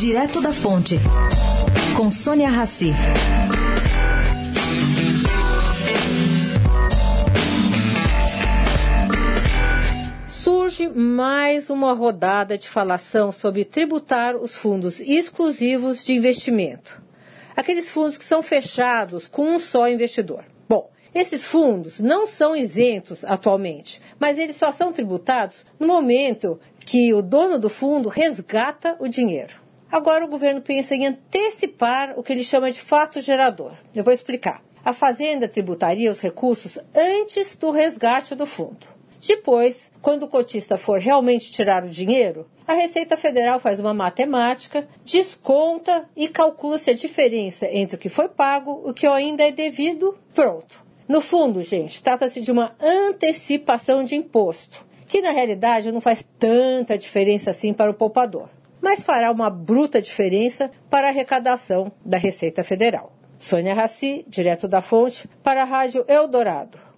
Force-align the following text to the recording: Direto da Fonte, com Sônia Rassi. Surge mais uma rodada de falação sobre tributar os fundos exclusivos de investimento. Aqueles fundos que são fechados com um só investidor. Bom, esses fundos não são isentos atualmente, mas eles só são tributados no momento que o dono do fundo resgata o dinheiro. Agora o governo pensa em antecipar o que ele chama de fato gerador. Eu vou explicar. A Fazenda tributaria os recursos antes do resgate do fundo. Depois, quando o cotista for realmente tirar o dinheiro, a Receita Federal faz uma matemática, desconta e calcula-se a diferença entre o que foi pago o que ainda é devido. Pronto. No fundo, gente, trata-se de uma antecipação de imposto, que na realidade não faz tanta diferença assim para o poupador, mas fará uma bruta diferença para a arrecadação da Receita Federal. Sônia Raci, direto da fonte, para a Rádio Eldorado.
Direto 0.00 0.40
da 0.40 0.50
Fonte, 0.50 0.98
com 1.94 2.10
Sônia 2.10 2.48
Rassi. 2.48 2.90
Surge 10.26 10.88
mais 10.88 11.68
uma 11.68 11.92
rodada 11.92 12.56
de 12.56 12.66
falação 12.66 13.30
sobre 13.30 13.66
tributar 13.66 14.36
os 14.36 14.56
fundos 14.56 15.00
exclusivos 15.00 16.02
de 16.02 16.14
investimento. 16.14 17.02
Aqueles 17.54 17.90
fundos 17.90 18.16
que 18.16 18.24
são 18.24 18.42
fechados 18.42 19.28
com 19.28 19.54
um 19.54 19.58
só 19.58 19.86
investidor. 19.86 20.46
Bom, 20.66 20.90
esses 21.14 21.44
fundos 21.44 22.00
não 22.00 22.26
são 22.26 22.56
isentos 22.56 23.22
atualmente, 23.22 24.00
mas 24.18 24.38
eles 24.38 24.56
só 24.56 24.72
são 24.72 24.94
tributados 24.94 25.62
no 25.78 25.86
momento 25.86 26.58
que 26.86 27.12
o 27.12 27.20
dono 27.20 27.58
do 27.58 27.68
fundo 27.68 28.08
resgata 28.08 28.96
o 28.98 29.06
dinheiro. 29.06 29.68
Agora 29.90 30.24
o 30.24 30.28
governo 30.28 30.60
pensa 30.60 30.94
em 30.94 31.06
antecipar 31.06 32.14
o 32.16 32.22
que 32.22 32.32
ele 32.32 32.44
chama 32.44 32.70
de 32.70 32.80
fato 32.80 33.20
gerador. 33.20 33.72
Eu 33.94 34.04
vou 34.04 34.12
explicar. 34.12 34.62
A 34.84 34.92
Fazenda 34.92 35.48
tributaria 35.48 36.10
os 36.10 36.20
recursos 36.20 36.78
antes 36.94 37.56
do 37.56 37.70
resgate 37.70 38.34
do 38.34 38.46
fundo. 38.46 38.86
Depois, 39.20 39.90
quando 40.00 40.22
o 40.22 40.28
cotista 40.28 40.78
for 40.78 40.98
realmente 40.98 41.50
tirar 41.50 41.84
o 41.84 41.90
dinheiro, 41.90 42.48
a 42.66 42.72
Receita 42.72 43.16
Federal 43.16 43.58
faz 43.58 43.78
uma 43.80 43.92
matemática, 43.92 44.88
desconta 45.04 46.08
e 46.16 46.28
calcula-se 46.28 46.88
a 46.88 46.94
diferença 46.94 47.66
entre 47.70 47.96
o 47.96 47.98
que 47.98 48.08
foi 48.08 48.28
pago 48.28 48.80
o 48.84 48.94
que 48.94 49.06
ainda 49.06 49.42
é 49.42 49.52
devido. 49.52 50.16
Pronto. 50.32 50.82
No 51.06 51.20
fundo, 51.20 51.60
gente, 51.62 52.02
trata-se 52.02 52.40
de 52.40 52.52
uma 52.52 52.74
antecipação 52.80 54.04
de 54.04 54.14
imposto, 54.14 54.86
que 55.08 55.20
na 55.20 55.32
realidade 55.32 55.90
não 55.90 56.00
faz 56.00 56.24
tanta 56.38 56.96
diferença 56.96 57.50
assim 57.50 57.74
para 57.74 57.90
o 57.90 57.94
poupador, 57.94 58.48
mas 58.80 59.04
fará 59.04 59.30
uma 59.30 59.50
bruta 59.50 60.00
diferença 60.00 60.70
para 60.88 61.08
a 61.08 61.10
arrecadação 61.10 61.92
da 62.04 62.18
Receita 62.18 62.64
Federal. 62.64 63.12
Sônia 63.38 63.74
Raci, 63.74 64.24
direto 64.28 64.68
da 64.68 64.82
fonte, 64.82 65.28
para 65.42 65.62
a 65.62 65.64
Rádio 65.64 66.04
Eldorado. 66.06 66.89